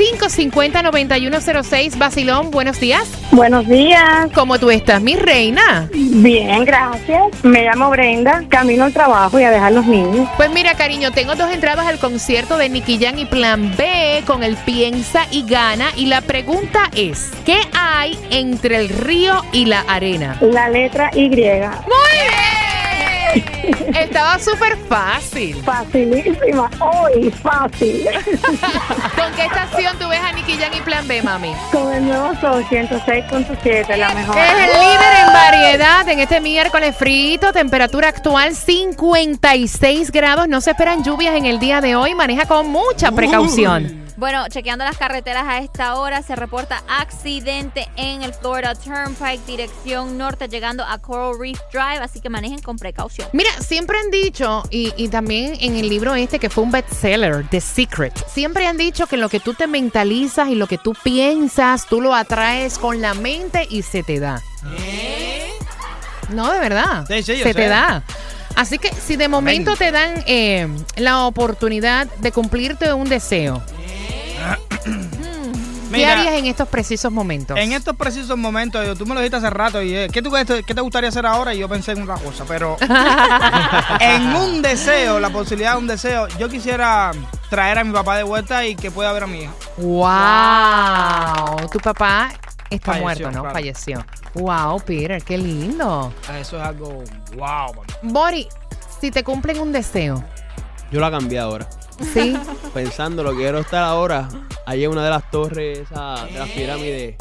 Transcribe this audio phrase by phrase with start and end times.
[0.00, 3.06] 550-9106, Basilón, buenos días.
[3.32, 4.28] Buenos días.
[4.34, 5.90] ¿Cómo tú estás, mi reina?
[5.92, 7.22] Bien, gracias.
[7.42, 8.42] Me llamo Brenda.
[8.48, 10.26] Camino al trabajo y a dejar los niños.
[10.38, 14.42] Pues mira, cariño, tengo dos entradas al concierto de Nicky Jam y Plan B con
[14.42, 15.88] el Piensa y Gana.
[15.96, 20.38] Y la pregunta es, ¿qué hay entre el río y la arena?
[20.40, 21.28] La letra Y.
[21.28, 22.59] ¡Muy bien!
[23.98, 25.62] Estaba súper fácil.
[25.62, 26.70] Facilísima.
[26.80, 28.04] Hoy, fácil.
[29.16, 31.52] ¿Con qué estación tú ves a Nicky Jam y Plan B, mami?
[31.72, 34.36] Con el nuevo Sol 106.7, la mejor.
[34.38, 40.48] Es el líder en variedad en este miércoles frito, temperatura actual 56 grados.
[40.48, 42.14] No se esperan lluvias en el día de hoy.
[42.14, 44.09] Maneja con mucha precaución.
[44.20, 50.18] Bueno, chequeando las carreteras a esta hora, se reporta accidente en el Florida Turnpike, dirección
[50.18, 53.26] norte, llegando a Coral Reef Drive, así que manejen con precaución.
[53.32, 57.48] Mira, siempre han dicho, y, y también en el libro este que fue un bestseller,
[57.48, 60.94] The Secret, siempre han dicho que lo que tú te mentalizas y lo que tú
[61.02, 64.42] piensas, tú lo atraes con la mente y se te da.
[66.28, 67.06] No, de verdad.
[67.08, 67.54] Sí, sí, se sé.
[67.54, 68.02] te da.
[68.54, 73.62] Así que si de momento te dan eh, la oportunidad de cumplirte un deseo,
[75.98, 77.56] ¿qué harías en estos precisos momentos?
[77.58, 80.30] en estos precisos momentos, yo- tú me lo dijiste hace rato, y eh, ¿qué, tú-
[80.32, 81.54] qué te gustaría hacer ahora?
[81.54, 82.76] Y yo pensé en otra cosa, pero
[84.00, 87.10] en un deseo, la posibilidad de un deseo, yo quisiera
[87.48, 89.52] traer a mi papá de vuelta y que pueda ver a mi hija.
[89.78, 91.68] ¡Wow!
[91.70, 92.32] Tu papá
[92.68, 93.40] está Falleció, muerto, ¿no?
[93.40, 93.52] claro.
[93.54, 94.04] Falleció.
[94.34, 95.22] ¡Wow, Peter!
[95.22, 96.12] ¡Qué lindo!
[96.38, 97.02] Eso es algo
[97.36, 97.82] wow.
[98.02, 98.46] Bori,
[99.00, 100.22] si te cumplen un deseo,
[100.92, 101.68] Yo la cambié ahora.
[102.14, 102.36] ¿sí?
[102.74, 104.28] Pensando lo que quiero estar ahora,
[104.70, 107.14] allí en una de las torres esa, de las pirámides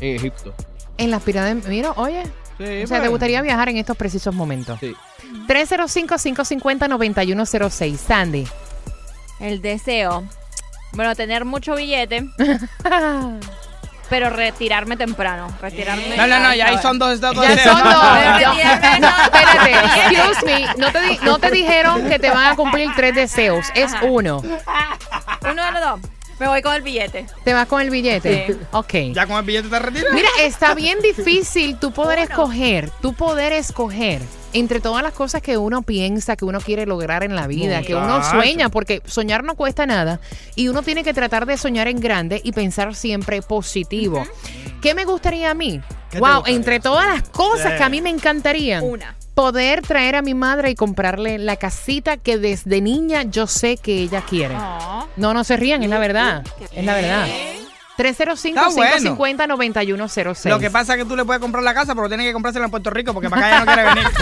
[0.00, 0.54] en Egipto.
[0.98, 1.68] en las pirámides.
[1.68, 2.22] Mira, oye.
[2.58, 3.10] Sí, O sea, ¿te pues.
[3.10, 4.80] gustaría viajar en estos precisos momentos?
[4.80, 4.94] Sí.
[5.46, 7.96] 305-550-9106.
[7.98, 8.46] Sandy.
[9.40, 10.24] El deseo,
[10.92, 12.26] bueno, tener mucho billete,
[14.08, 15.48] pero retirarme temprano.
[15.60, 16.16] Retirarme.
[16.16, 17.92] No, no, no, ya ahí son dos estados de Ya son No, dos.
[18.02, 18.40] no, no.
[18.40, 19.08] Yo- Retirarme, no.
[19.08, 19.72] Espérate,
[20.16, 20.66] excuse me.
[20.78, 23.66] No te, di- no te dijeron que te van a cumplir tres deseos.
[23.74, 24.06] Es Ajá.
[24.06, 24.38] uno.
[24.38, 26.00] Uno de los dos.
[26.38, 27.26] Me voy con el billete.
[27.44, 28.46] ¿Te vas con el billete?
[28.48, 28.56] Sí.
[28.72, 28.94] Ok.
[29.14, 30.12] Ya con el billete te retiras.
[30.12, 34.20] Mira, está bien difícil tú poder escoger, tú poder escoger
[34.52, 37.94] entre todas las cosas que uno piensa que uno quiere lograr en la vida, que
[37.94, 40.20] uno sueña, porque soñar no cuesta nada
[40.54, 44.24] y uno tiene que tratar de soñar en grande y pensar siempre positivo.
[44.80, 45.80] ¿Qué me gustaría a mí?
[46.10, 47.78] ¿Qué te Wow, entre todas las cosas Sí.
[47.78, 48.82] que a mí me encantarían.
[48.84, 49.14] Una.
[49.36, 53.98] Poder traer a mi madre y comprarle la casita que desde niña yo sé que
[53.98, 54.56] ella quiere.
[54.56, 55.06] Oh.
[55.16, 56.42] No, no se rían, es la verdad.
[56.72, 57.28] Es la verdad.
[57.28, 57.66] Está bueno.
[57.98, 60.48] 305-550-9106.
[60.48, 62.64] Lo que pasa es que tú le puedes comprar la casa, pero tienes que comprársela
[62.64, 64.04] en Puerto Rico porque para acá ya no quiere venir.
[64.04, 64.14] Sol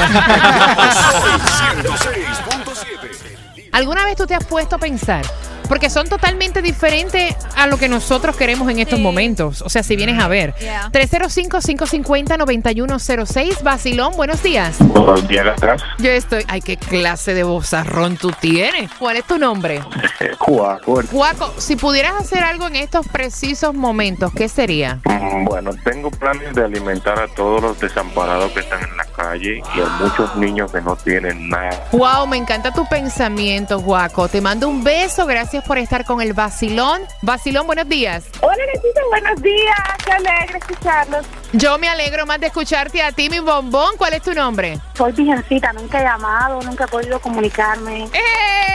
[2.75, 3.69] 106.7.
[3.70, 5.25] ¿Alguna vez tú te has puesto a pensar
[5.69, 9.02] Porque son totalmente diferentes a lo que nosotros queremos en estos Sí.
[9.02, 9.62] momentos.
[9.62, 10.55] O sea, si vienes a ver.
[10.61, 10.90] Yeah.
[10.93, 13.62] 305-550-9106.
[13.62, 14.76] Basilón, buenos días.
[14.81, 16.44] Buenos días atrás, Yo estoy.
[16.49, 18.90] Ay, qué clase de bozarrón tú tienes.
[18.99, 19.81] ¿Cuál es tu nombre?
[20.38, 21.02] Cuaco.
[21.11, 25.00] Juaco, si pudieras hacer algo en estos precisos momentos, ¿qué sería?
[25.05, 29.62] Mm, Bueno, tengo planes de alimentar a todos los desamparados que están en la calle
[29.75, 31.84] y a muchos niños que no tienen nada.
[31.93, 34.28] Wow, me encanta tu pensamiento, Juaco.
[34.28, 35.26] Te mando un beso.
[35.26, 37.02] Gracias por estar con el Basilón.
[37.22, 38.25] Basilón, buenos días.
[38.40, 39.78] Hola, Necesito, buenos días.
[40.05, 41.26] Qué alegre escucharlos.
[41.52, 43.96] Yo me alegro más de escucharte a ti, mi bombón.
[43.96, 44.78] ¿Cuál es tu nombre?
[44.94, 48.05] Soy virgencita, nunca he llamado, nunca he podido comunicarme.
[48.12, 48.73] ¡Eh!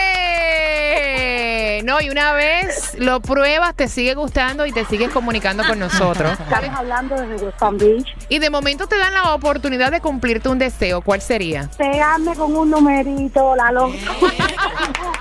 [1.83, 6.31] No, y una vez lo pruebas, te sigue gustando y te sigues comunicando con nosotros.
[6.39, 8.07] Estamos hablando desde West Palm Beach.
[8.27, 11.01] Y de momento te dan la oportunidad de cumplirte un deseo.
[11.01, 11.69] ¿Cuál sería?
[11.77, 13.95] Pegarme con un numerito, la loca.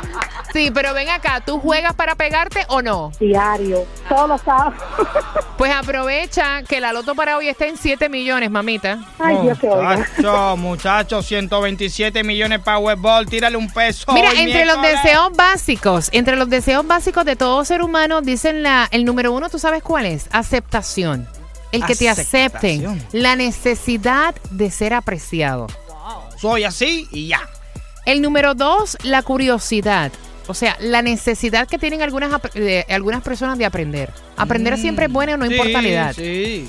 [0.53, 3.13] Sí, pero ven acá, ¿tú juegas para pegarte o no?
[3.21, 4.75] Diario, todos los sábados.
[5.57, 8.99] Pues aprovecha que la loto para hoy está en 7 millones, mamita.
[9.19, 9.97] Ay, Dios te oiga.
[9.97, 13.27] Muchachos, muchachos, 127 millones para Westball.
[13.27, 14.13] Tírale un peso.
[14.13, 18.63] Mira, hoy entre los deseos básicos, entre los deseos básicos de todo ser humano, dicen
[18.63, 20.29] la, el número uno, ¿tú sabes cuál es?
[20.31, 21.29] Aceptación.
[21.73, 22.87] El que te acepten.
[22.87, 23.07] Aceptación.
[23.13, 25.67] La necesidad de ser apreciado.
[26.41, 27.41] Soy así y ya.
[28.07, 30.13] El número dos, la curiosidad.
[30.49, 34.11] O sea, la necesidad que tienen algunas, de- algunas personas de aprender.
[34.37, 36.13] Aprender siempre es bueno, no Sí, importa la edad.
[36.15, 36.69] Sí.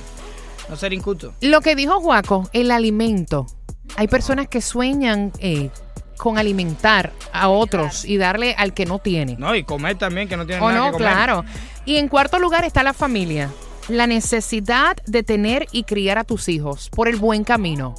[0.69, 1.33] No ser inculto.
[1.41, 3.47] Lo que dijo Juaco, el alimento.
[3.95, 5.69] Hay personas que sueñan eh,
[6.17, 9.35] con alimentar a otros y darle al que no tiene.
[9.39, 10.85] No, y comer también, que no tienen ¿O nada no?
[10.87, 11.07] que comer.
[11.13, 11.45] Claro.
[11.85, 13.49] Y en cuarto lugar está la familia.
[13.87, 17.95] La necesidad de tener y criar a tus hijos por el buen camino.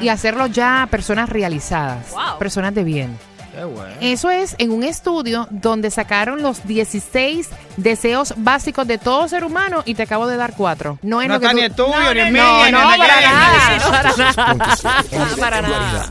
[0.00, 2.38] Y hacerlos ya personas realizadas, Wow.
[2.38, 3.18] personas de bien.
[3.54, 3.94] Qué bueno.
[4.00, 9.82] Eso es en un estudio donde sacaron los 16 deseos básicos de todo ser humano
[9.84, 10.98] y te acabo de dar cuatro.
[11.02, 12.64] No es No lo que está tú- ni el tuyo, ni el mío, no, ni
[12.64, 12.96] el no, para
[13.90, 16.10] para nada, para nada.